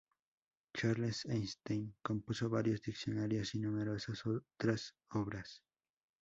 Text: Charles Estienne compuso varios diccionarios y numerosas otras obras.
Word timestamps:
Charles 0.73 1.25
Estienne 1.25 1.93
compuso 2.01 2.49
varios 2.49 2.81
diccionarios 2.81 3.53
y 3.53 3.59
numerosas 3.59 4.23
otras 4.25 4.95
obras. 5.11 5.61